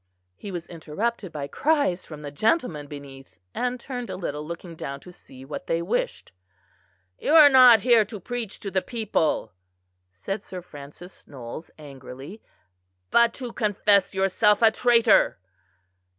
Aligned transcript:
He 0.35 0.51
was 0.51 0.65
interrupted 0.65 1.31
by 1.31 1.45
cries 1.47 2.07
from 2.07 2.23
the 2.23 2.31
gentlemen 2.31 2.87
beneath, 2.87 3.37
and 3.53 3.79
turned 3.79 4.09
a 4.09 4.15
little, 4.15 4.43
looking 4.43 4.75
down 4.75 4.99
to 5.01 5.11
see 5.13 5.45
what 5.45 5.67
they 5.67 5.79
wished. 5.79 6.31
"You 7.19 7.35
are 7.35 7.49
not 7.49 7.81
here 7.81 8.03
to 8.05 8.19
preach 8.19 8.59
to 8.61 8.71
the 8.71 8.81
people," 8.81 9.51
said 10.11 10.41
Sir 10.41 10.63
Francis 10.63 11.27
Knowles, 11.27 11.69
angrily, 11.77 12.41
"but 13.11 13.31
to 13.35 13.53
confess 13.53 14.15
yourself 14.15 14.63
a 14.63 14.71
traitor." 14.71 15.37